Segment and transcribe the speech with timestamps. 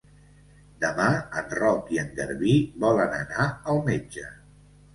[0.83, 1.05] Demà
[1.41, 2.57] en Roc i en Garbí
[2.87, 4.29] volen anar al metge.